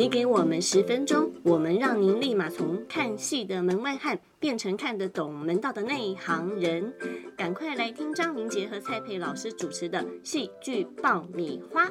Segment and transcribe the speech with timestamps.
[0.00, 6.90] 你给我们十分钟，我们让您立马从看戏的门外汉变成看得懂门道的内行人。
[7.36, 11.86] 赶快来听张明杰和蔡佩老师主持的戏剧爆米花。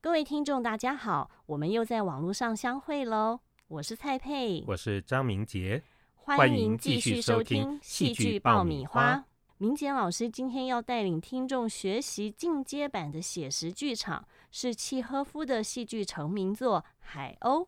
[0.00, 3.40] 各位听众，大家好，我们又在网络上相会喽。
[3.66, 5.82] 我是蔡佩，我是张明杰，
[6.14, 9.27] 欢迎继续收听戏剧爆米花。
[9.60, 17.64] 明杰老师今天要带领听众学习进阶版的写实剧场，是契诃夫的戏剧成名作《海鸥》。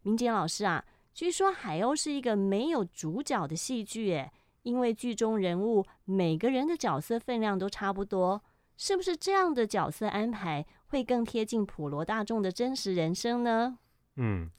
[0.00, 8.42] 明杰老师啊，据说《海鸥》是一个没有主角的戏剧，诶，因为剧中人物每个人的角色分量都差不多，
[8.78, 13.78] 是不是这样的角色安排会更贴近普罗大众的真实人生呢？
[14.16, 14.50] 嗯，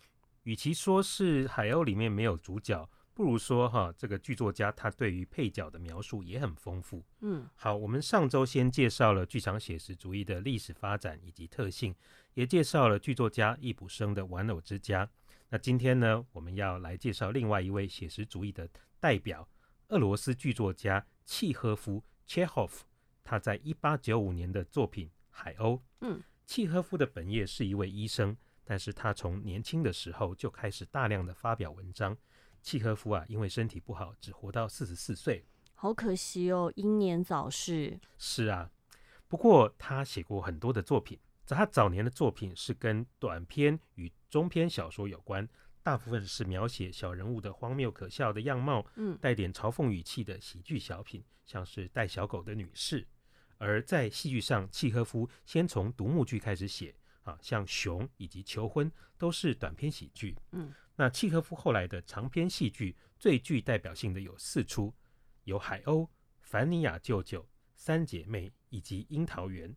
[0.44, 2.88] 与其说是《海鸥》里面没有主角。
[3.16, 7.02] 不如说哈，这个剧作家他对于配角的描述也很丰富。
[7.22, 11.96] 嗯，好，我们上周先介绍了剧场写实主义的历史发展以及特性，
[12.34, 15.06] 也介绍了剧作家易卜生的《玩偶之家》。
[15.48, 19.48] 那今天呢，我们要来介绍另外一位写实主义的代表——
[19.90, 22.82] 俄罗斯剧作家契诃夫 （Chekhov）。
[23.24, 25.78] 他在一八九五年的作品《海鸥》。
[26.02, 28.36] 嗯，契诃夫的本业是一位医生，
[28.66, 32.18] 但是他从年轻的时候就开始大量的发表文章。
[32.66, 38.00] 契诃夫啊，因为身体不好，只活到四十四岁，好可惜哦，英年早逝。
[38.18, 38.72] 是啊，
[39.28, 45.48] 不过他写过很多的作品，在他早年的作品是跟短篇与中篇小说有关，
[45.84, 53.08] 大部分是描写小人物的荒谬可笑的样貌，嗯，带点嘲讽语气的喜剧小品，像是带小狗的女士。
[53.60, 60.74] 而在戏剧上，契诃夫先从独幕剧开始写，啊，像《熊》以及《求婚》都是短篇喜剧，嗯。
[60.96, 64.94] 那契诃夫后来的长篇戏剧最具代表性的有四出，
[65.44, 65.84] 有《海鸥》
[66.42, 67.42] 《凡尼亚舅舅》
[67.76, 69.70] 《三姐妹》以及《樱桃园》。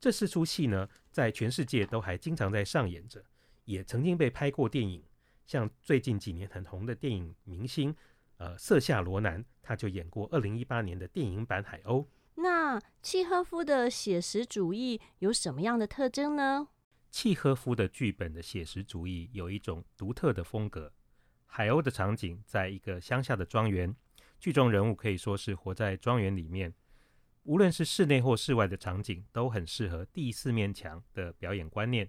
[0.00, 3.24] 这四出戏呢，在全世界都还经常在上演着，
[3.64, 5.02] 也曾经被拍过电影。
[5.46, 7.96] 像最近几年很红的电影明星，
[8.36, 12.04] 呃，瑟夏罗南，他就演过二零一八年的电影版《海鸥》。
[12.34, 16.68] 那契诃夫的写实主义有什么样的特征呢？
[17.20, 20.92] 契诃夫的剧本的写实主义有一种独特的风格。
[21.46, 23.92] 海鸥的场景在一个乡下的庄园，
[24.38, 26.72] 剧中人物可以说是活在庄园里面。
[27.42, 32.08] 无论是室内或室外的场景，都很适合第四面墙的表演观念。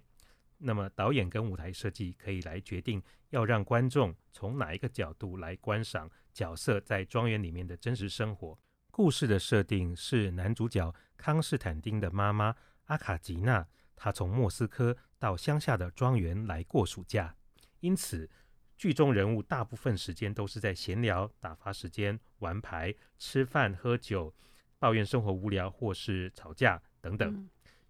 [0.58, 8.56] 那么，导演跟舞台设计可以来决定要让观众从哪一个角度来观赏角色在庄园里面的真实生活。
[8.92, 12.54] 故事的设定是男主角康斯坦丁的妈妈
[12.84, 13.66] 阿卡吉娜。
[14.02, 17.36] 他从莫斯科到乡下的庄园来过暑假，
[17.80, 18.26] 因此
[18.78, 24.34] 剧中人物大部分时间都是在闲聊、打发时间、玩牌、吃饭、喝酒、
[24.78, 27.46] 抱怨生活无聊或是吵架等等。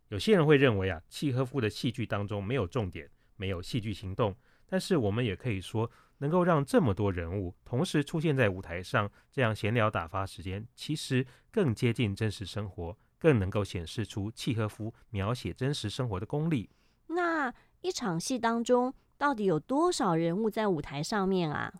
[0.08, 4.36] 有些人会认为啊，契诃夫的戏剧当中没有重点，没有戏剧行动。
[4.66, 5.88] 但是我们也可以说，
[6.18, 12.98] 能够让这么多人物同时出现在舞台上，这样闲聊打发时间，其实更接近真实生活。
[13.20, 16.70] 更能够显示出契诃夫描写真实生活的功力。
[17.06, 21.72] 那一场戏当中，到底有多少人物在舞台上面啊？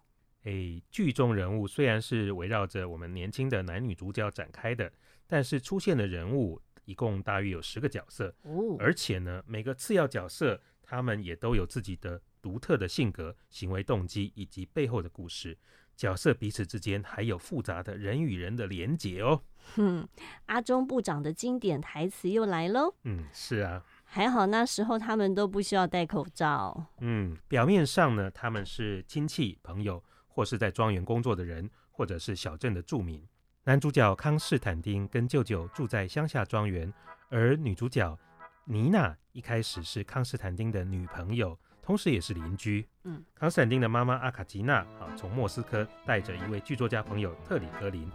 [0.45, 4.93] 诶，剧中人物虽然是围绕着我们年轻的男女主角展开的，
[5.27, 8.35] 但是出现的人物一共大约有十个角色。
[8.43, 15.57] 哦，而且呢，每个次要角色他们也都有自己的独特的性格、行为动机以及背后的故事。
[16.01, 19.43] 角色彼此之间还有复杂的人与人的连结哦。
[19.77, 20.09] 哼，
[20.47, 22.95] 阿中部长的经典台词又来喽。
[23.05, 26.87] 嗯，是啊，还好那时候他们都不需要戴口罩。
[27.01, 33.23] 嗯，表面上呢，他们是亲戚朋友，或是在庄园工作的人，或者是小镇的住民。
[33.65, 36.91] 男主角康斯坦丁跟舅舅住在乡下庄园，
[37.29, 38.19] 而女主角
[38.65, 41.59] 妮娜一开始是康斯坦丁的女朋友。
[41.83, 42.87] 同时也是邻居。
[43.05, 48.11] 嗯，康斯坦丁的妈妈阿卡吉娜啊，从莫斯科带着一位剧作家朋友特里格林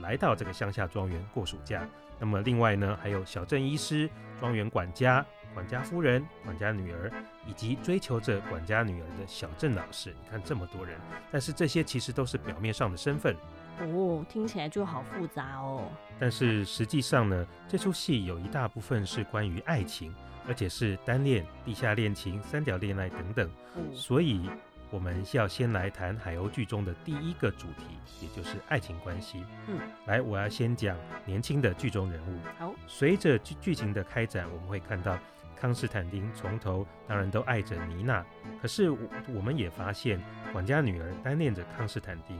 [0.00, 1.86] 来到这个乡下庄园过暑假。
[2.20, 4.08] 那么另外呢，还有小镇医师、
[4.40, 7.12] 庄园管家、管家夫人、管家女儿，
[7.46, 10.14] 以及追求着管家女儿的小镇老师。
[10.22, 10.98] 你看这么多人，
[11.30, 13.36] 但是这些其实都是表面上的身份。
[13.80, 15.90] 哦，听起来就好复杂哦。
[16.18, 20.14] 但是实际上呢，这出戏有一大部分是关于爱情。
[20.46, 23.50] 而且是单恋、地下恋情、三角恋爱等等，
[23.92, 24.48] 所以
[24.90, 29.44] 我们要先来谈海鸥剧中的第一个主题，也就是爱情关系。
[29.66, 30.96] 嗯，来，我要先讲
[31.26, 32.38] 年轻的剧中人物。
[32.58, 35.18] 好，随着剧剧情的开展，我们会看到
[35.60, 38.24] 康斯坦丁从头当然都爱着妮娜，
[38.62, 38.98] 可是我
[39.34, 40.18] 我们也发现
[40.50, 42.34] 管家女儿单恋着康斯坦丁，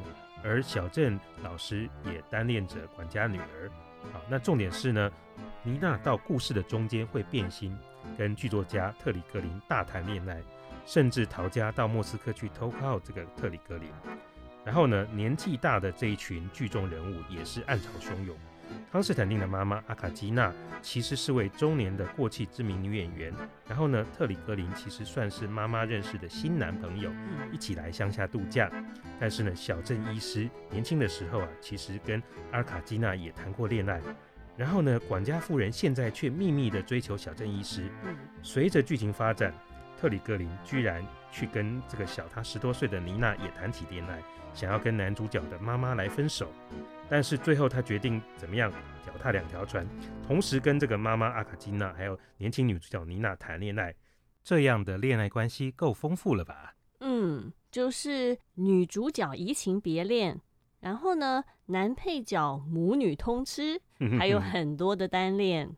[0.49, 3.71] 而小镇老师也单恋着管家女儿。
[4.13, 5.11] 好，那重点是呢，
[5.63, 7.77] 妮娜到故事的中间会变心，
[8.17, 10.41] 跟剧作家特里格林大谈恋爱，
[10.87, 13.89] 甚至逃家到莫斯科去偷靠这个特里格林。
[14.65, 18.37] 然后呢，年纪大的这一群剧中人物也是暗潮汹涌。
[18.91, 23.33] 康斯坦丁的妈妈阿卡基娜其实是位中年的过气知名女演员。
[23.69, 27.11] 然后呢，特里格林其实算是妈妈认识的新男朋友，
[27.53, 28.71] 一起来乡下度假。
[29.21, 34.01] 但是呢，小镇医师年轻的时候啊，其实跟阿卡基娜也谈过恋爱。
[34.57, 37.89] 然后呢，管家夫人现在却秘密的追求小镇医师。
[38.43, 39.53] 随着剧情发展，
[40.01, 44.23] 特里格林居然去跟这个小他十多岁的妮娜也谈起恋爱，
[44.55, 46.51] 想要跟男主角的妈妈来分手。
[47.11, 48.73] 但是最后他决定怎么样？
[49.05, 49.87] 脚踏两条船，
[50.27, 53.95] 同时跟这个妈妈阿卡金娜还有年轻女主角妮娜谈恋爱，
[54.45, 56.75] 这样的恋爱关系够丰富了吧？
[57.01, 60.39] 嗯，就是女主角移情别恋，
[60.81, 63.81] 然后呢，男配角母女通吃，
[64.19, 65.75] 还有很多的单恋。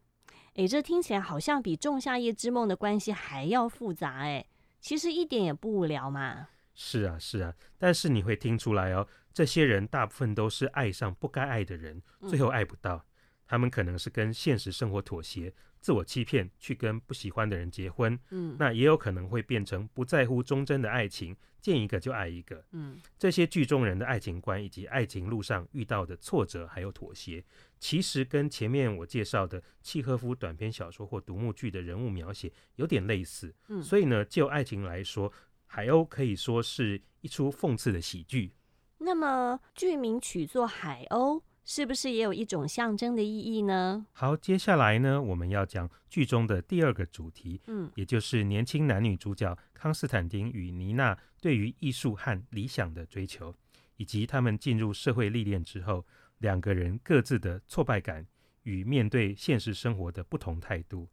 [0.57, 4.45] 哎，这听起来好像比《仲夏夜之梦》的关系还要复杂哎。
[4.81, 6.49] 其实一点也不无聊嘛。
[6.75, 9.07] 是啊，是啊，但是你会听出来哦。
[9.33, 13.07] 这些人大部分都是爱上不该爱的人，最后爱不到。
[13.47, 18.17] 他们可能是跟现实生活妥协、自我欺骗，去跟不喜欢的人结婚。
[18.31, 22.65] 嗯，那也有可能会变成不在乎忠贞的爱情，见一个就爱一个。
[22.71, 27.45] 嗯，这些剧中人的爱情观以及爱情路上遇到的挫折还有妥协，
[27.81, 33.53] 其实跟前面我介绍的契诃夫短篇小说或独幕剧的人物描写有点类似。
[33.67, 35.29] 嗯，所以呢，就爱情来说，
[35.67, 38.53] 《海鸥》可以说是一出讽刺的喜剧。
[39.03, 44.07] 那么剧名取作《海鸥》，是不是也有一种象征的意义呢？
[44.13, 53.55] 好，接下来呢，我们要讲剧中的第二个主题，嗯，也就是年轻男女主角康斯坦丁与妮娜对于艺术和理想的追求，
[53.97, 56.05] 以及他们进入社会历练之后，
[56.39, 58.27] 两个人各自的挫败感
[58.65, 61.09] 与面对现实生活的不同态度。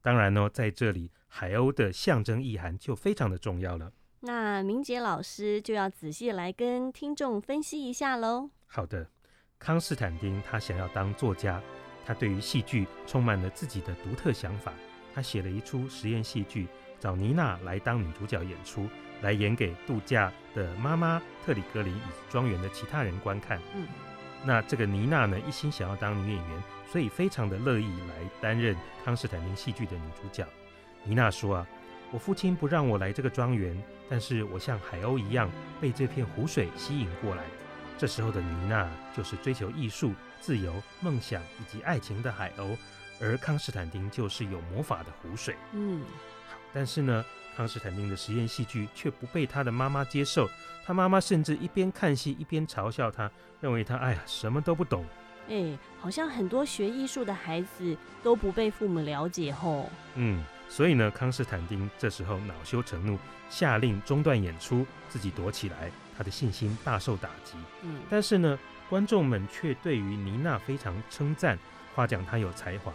[0.00, 3.92] 当然呢，在这里，海鸥的象征意涵就非常的重要了。
[4.24, 8.48] 那明杰老师就要仔细来跟听众分析一下喽。
[8.68, 9.04] 好的，
[9.58, 11.60] 康斯坦丁他想要当作家，
[12.06, 14.72] 他对于戏剧充满了自己的独特想法。
[15.12, 16.68] 他写了一出实验戏剧，
[17.00, 18.86] 找妮娜来当女主角演出，
[19.22, 23.60] 来演给度假的妈妈特里格林以及庄园的其他人观看。
[23.74, 23.88] 嗯，
[24.44, 30.46] 那这个妮娜呢，一心想要当女演员，所以非常的乐意来担任康斯坦丁戏剧的女主角。
[31.02, 31.66] 妮娜说啊。
[32.12, 35.50] 我父亲不让我来这个庄园，但是我像海鸥一样
[35.80, 37.42] 被这片湖水吸引过来。
[37.96, 38.86] 这时候的妮娜
[39.16, 42.76] 就是追求艺术、自由、梦想以及爱情的海鸥，
[43.18, 45.56] 而康斯坦丁就是有魔法的湖水。
[45.72, 46.02] 嗯，
[46.50, 47.24] 好，但是呢，
[47.56, 50.46] 康斯坦丁的实验戏剧却不被他的妈妈接受，
[50.84, 53.30] 他妈妈甚至一边看戏一边嘲笑他，
[53.60, 55.06] 认为他哎呀什么都不懂。
[55.48, 59.88] 哎，好像很多学艺术的孩子都不被父母了解吼。
[60.16, 60.44] 嗯。
[60.72, 63.18] 所以呢，康斯坦丁这时候恼羞成怒，
[63.50, 67.58] 下令中断演出，自己躲起来，他的信心大受打击。
[67.82, 68.58] 嗯，但是呢，
[68.88, 71.58] 观众们却对于妮娜非常称赞，
[71.94, 72.90] 夸奖她有才华。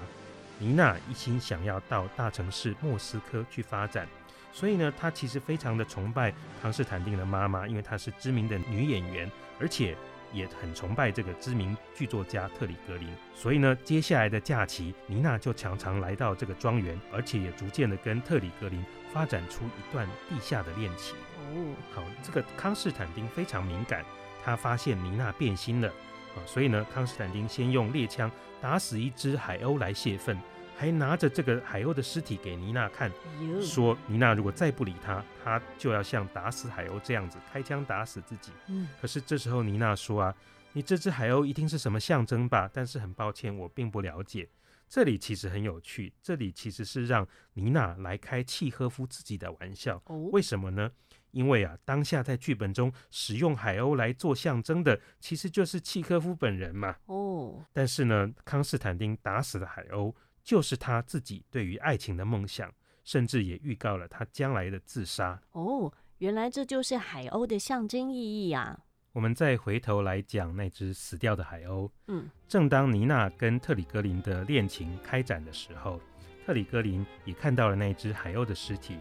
[0.57, 4.07] 妮娜一心想要到大城市莫斯科去发展，
[4.51, 9.95] 所以呢，她其实非常的崇拜康斯坦丁的妈妈，因为她是知名的女演员，而且。
[10.33, 21.16] 也很崇拜这个知名剧作家特里格林，所以呢，接下来的假期，妮娜就常常来到这个庄园，而且也逐渐的跟特里格林发展出一段地下的恋情。
[21.40, 24.04] 哦，好，这个康斯坦丁非常敏感，
[24.44, 25.87] 他发现妮娜变心了
[26.35, 28.30] 啊，所以呢，康斯坦丁先用猎枪
[28.61, 30.37] 打死一只海鸥来泄愤。
[30.80, 33.12] 还拿着这个海鸥的尸体给妮娜看，
[33.60, 38.52] 说妮娜如果再不理他，他就要像打死海鸥这样子开枪打死自己。
[38.68, 40.36] 嗯，可是这时候妮娜说啊，
[40.74, 42.69] 你这只海鸥一定是什么象征吧？
[42.72, 44.48] 但是很抱歉，我并不了解。
[44.88, 50.00] 这里其实很有趣，这里其实是让妮娜来开契诃夫自己的玩笑。
[50.06, 50.92] 哦，为什么呢？
[51.31, 56.96] 因为啊，当下在剧本中使用海鸥来做象征的，其实就是契诃夫本人嘛。
[57.07, 60.14] 哦，但是呢，康斯坦丁打死了海鸥。
[60.47, 62.73] 就是他自己对于爱情的梦想，
[63.04, 65.37] 甚至也预告了他将来的自杀。
[65.51, 68.80] 哦，原来这就是海鸥的象征意义啊！
[69.11, 71.92] 我们再回头来讲那只死掉的海鸥。
[72.07, 75.99] 嗯，正当妮娜跟特里格林的恋情开展的时候，
[76.45, 78.97] 特里格林也看到了那只海鸥的尸体。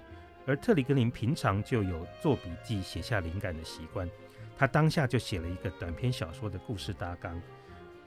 [0.49, 4.11] 而特里格林平常就有做笔记、写下灵感的习惯，
[4.59, 7.41] 他当下就写了一个短篇小说的故事大纲。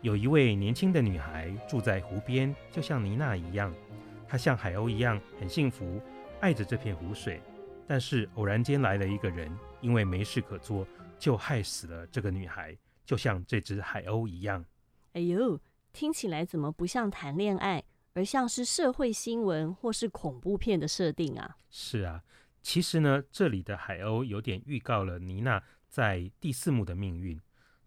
[0.01, 3.73] 有一位年轻的女孩住在湖边，就像妮娜一样，
[4.27, 6.01] 她像海鸥一样很幸福，
[6.39, 7.41] 爱着这片湖水。
[7.85, 9.51] 但是偶然间来了一个人，
[9.81, 10.87] 因为没事可做，
[11.17, 14.63] 就害死了这个女孩，就像这只海鸥一样。
[15.13, 15.59] 哎呦，
[15.91, 21.57] 听起来怎么不像谈恋爱，而像是社会新闻或是恐怖片的设定啊？
[21.69, 22.23] 是啊，
[22.61, 27.37] 其实呢，这里的海鸥有点预告了妮娜在第四幕的命运。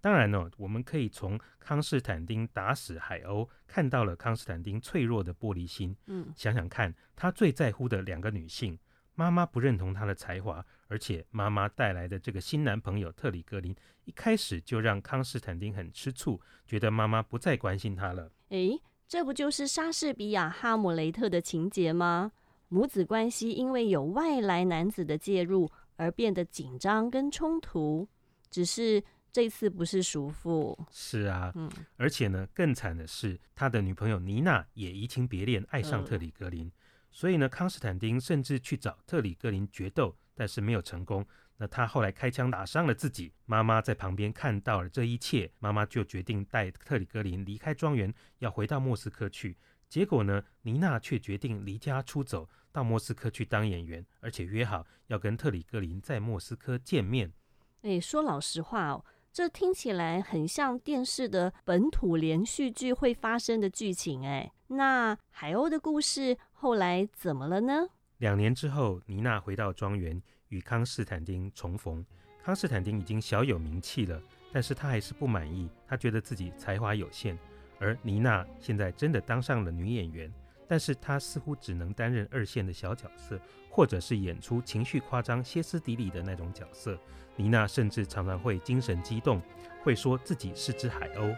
[0.02, 5.96] 当然呢，我们可以从康斯坦丁打死海鸥，看到了康斯坦丁脆弱的玻璃心。
[6.06, 8.76] 嗯，想想看，他最在乎的两个女性，
[9.14, 13.72] 妈妈不认同他的才华，而且妈妈带来的这个新男朋友特里格林，
[14.04, 18.28] 一开始就让康斯坦丁很吃醋，觉得妈妈不再关心他了。
[18.48, 22.32] 诶，这不就是莎士比亚《哈姆雷特》的情节吗？
[22.66, 28.08] 母子关系因为有外来男子的介入而变得紧张跟冲突，
[28.50, 29.04] 只是。
[29.32, 36.70] 这次不是叔父，是啊，嗯，而且呢，更惨的是，他的女朋友妮娜也移情别恋，爱上特里格林，
[37.10, 41.26] 所以呢，康斯坦丁甚至去找特里格林决斗，但是没有成功。
[41.56, 49.56] 那他后来开枪打伤了自己，妈妈在旁边看到了这一切，妈妈就决定带特里格林离开庄园，要回到莫斯科去。
[49.88, 57.32] 结果呢，妮娜却决定离家出走，到莫斯科去当演员，而且约好要跟特里格林在莫斯科见面。
[57.80, 59.02] 哎，说老实话哦。
[59.32, 67.88] 这听起来很像电视的本土连续剧会发生的剧情，哎，那海鸥的故事后来怎么了呢？
[68.18, 72.04] 两年之后，妮娜回到庄园与康斯坦丁重逢。
[72.44, 74.20] 康斯坦丁已经小有名气了，
[74.52, 77.38] 但是他还是不满意，他觉得自己才华有限。
[77.78, 80.30] 而妮娜现在真的当上了女演员，
[80.72, 83.38] 但是她似乎只能担任二线的小角色，
[83.68, 86.98] 或者是演出情绪夸张、歇斯底里的那种角色。
[87.36, 89.42] 妮娜甚至常常会精神激动，
[89.82, 91.36] 会说自己是只海鸥。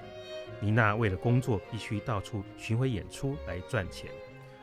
[0.61, 4.09] 妮娜为了工作必须到处巡回演出来赚钱，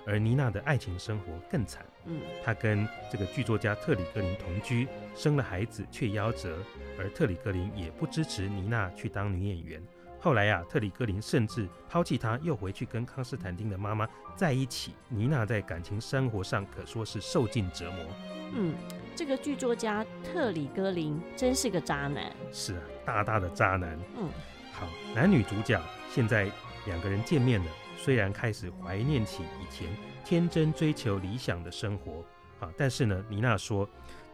[0.08, 1.86] 而妮娜的爱情生活更惨。
[2.06, 4.88] 嗯，她跟这个剧作家特里格林同居，
[5.18, 6.64] 生了孩子却夭折，
[6.98, 9.84] 而特里格林也不支持妮娜去当女演员。
[10.22, 14.94] 后来呀，特里格林甚至抛弃他，又回去跟康斯坦丁的妈妈在一起。
[15.10, 18.06] 妮娜在感情生活上可说是受尽折磨。
[18.54, 18.76] 嗯。
[19.14, 24.00] 这个剧作家特里戈林真是个渣男，是啊，大大的渣男。
[24.18, 24.30] 嗯，
[24.72, 26.50] 好，男女主角现在
[26.86, 29.90] 两个人见面了，虽然开始怀念起以前
[30.24, 32.24] 天真追求理想的生活
[32.62, 33.88] 啊，但是呢，妮娜说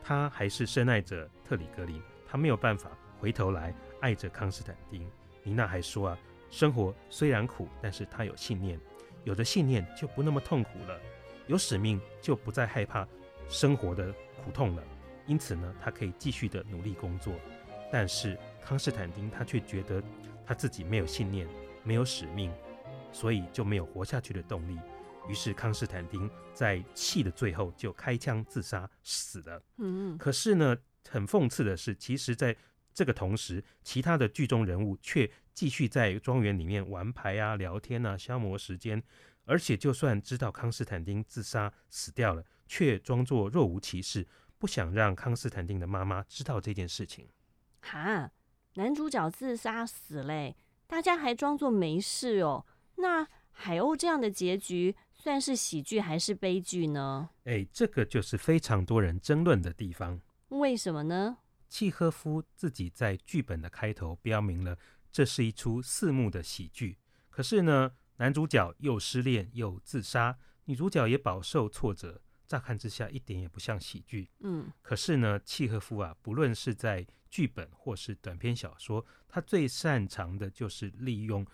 [0.04, 5.10] 她还是深爱着特里格林，她没有办法回头来爱着康斯坦丁。
[5.48, 6.18] 妮娜还说啊，
[6.52, 8.78] 生活虽然苦，但是她有信念，
[9.24, 11.00] 有着信念就不那么痛苦了，
[11.48, 13.08] 有使命就不再害怕
[13.48, 14.14] 生活的。
[14.44, 14.84] 苦痛了，
[15.26, 17.34] 因此呢，她可以继续的努力工作。
[17.92, 20.02] 但是康斯坦丁他却觉得
[20.46, 21.46] 他自己没有信念，
[21.84, 22.50] 没有使命，
[23.12, 24.80] 所以就没有活下去的动力。
[25.28, 29.62] 于是康斯坦丁在气的最后就开枪自杀死了。
[29.78, 30.78] 嗯，可是呢，
[31.10, 32.56] 很讽刺的是，其实在
[32.98, 39.04] 这个同时，其他的剧中人物却继续在庄园里面玩牌啊、聊天啊、消磨时间。
[39.46, 42.44] 而且就算知道康斯坦丁自杀死掉了。
[42.66, 44.28] 却装作若无其事，
[44.58, 47.30] 不想让康斯坦丁的妈妈知道这件事情。
[47.82, 48.32] 哈，
[48.74, 52.66] 男主角自杀死嘞，大家还装作没事哦。
[52.96, 57.30] 那海鸥这样的结局算是喜剧还是悲剧呢？
[57.44, 60.20] 哎，这个就是非常多人争论的地方。
[60.50, 61.38] 为什么呢？
[61.70, 64.78] 契诃夫自己在剧本的开头标明了，
[65.12, 66.98] 这是一出四幕的喜剧。
[67.30, 72.22] 可是呢，男主角又失恋又自杀，女主角也饱受挫折。
[72.48, 81.46] 乍看之下一点也不像喜剧，嗯，可是呢，契诃夫啊，不论是在剧本或是短篇小说，他最擅长的就是利用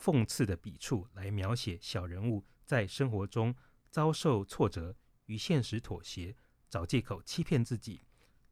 [0.00, 3.52] 讽刺的笔触来描写小人物在生活中
[3.90, 4.94] 遭受挫折，
[5.24, 6.36] 与现实妥协，
[6.70, 8.02] 找借口欺骗自己，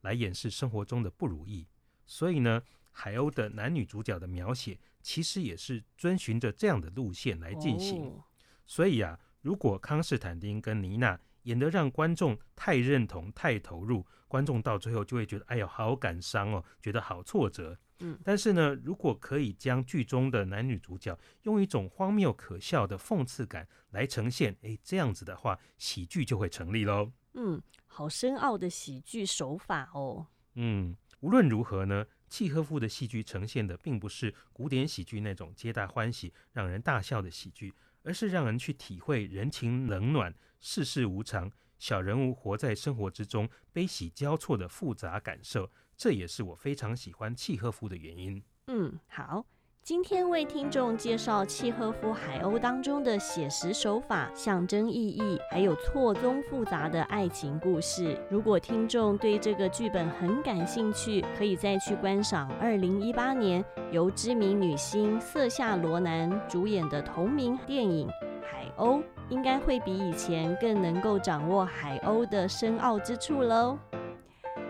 [0.05, 1.67] 来掩饰生活中的不如意。
[2.07, 8.17] 所以呢，海鸥的男女主角的描写其实也是遵循着这样的路线来进行。
[8.65, 17.79] 所以啊，如果康斯坦丁跟妮娜演得让观众太认同、太投入，观众到最后就会觉得，哎呦，好感伤哦，觉得好挫折。
[18.01, 27.13] 嗯，但是呢，如果可以将剧中的男女主角用一种荒谬可笑的讽刺感来呈现，诶，这样子的话，喜剧就会成立喽。
[27.35, 30.27] 嗯，好深奥的喜剧手法哦。
[30.55, 40.35] 嗯，无论如何呢，契诃夫的戏剧呈现的并不是古典喜剧那种皆大欢喜、让人大笑的喜剧，而是让人去体会人情冷暖。
[40.61, 48.43] 世事无常，小人物活在生活之中，悲喜交错的复杂感受，这也是我非常喜欢契诃夫的原因。
[48.69, 49.45] 嗯，好，
[49.85, 58.19] 今天为听众介绍契诃夫海鸥当中的写实手法、象征意义，还有错综复杂的爱情故事。
[58.31, 63.63] 如果听众对这个剧本很感兴趣，可以再去观赏2018年
[63.93, 68.09] 由知名女星瑟夏罗南主演的同名电影
[68.43, 73.79] 《海鸥》，应该会比以前更能够掌握海鸥的深奥之处喽。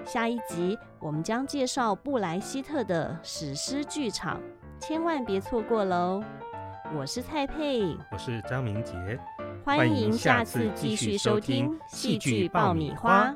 [0.04, 4.40] 下一集我们将介绍布莱希特的史诗剧场。
[4.80, 6.22] 千万别错过喽！
[6.94, 8.94] 我是蔡佩，我是张明杰，
[9.64, 13.34] 欢迎下次继续收听戏剧爆米花。